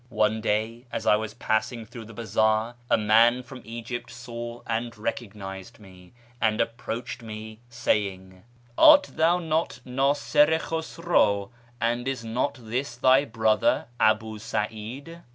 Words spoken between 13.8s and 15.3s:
Abu Sa'id